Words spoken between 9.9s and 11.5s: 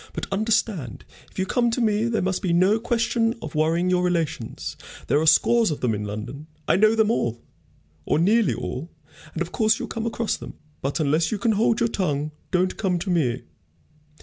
across them. But unless you